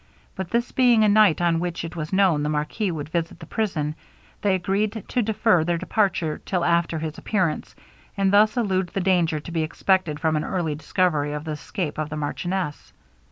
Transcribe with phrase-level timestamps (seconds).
[0.35, 3.45] But this being a night on which it was known the marquis would visit the
[3.45, 3.93] prison,
[4.41, 7.75] they agreed to defer their departure till after his appearance,
[8.17, 11.99] and thus elude the danger to be expected from an early discovery of the escape
[11.99, 12.93] of the marchioness.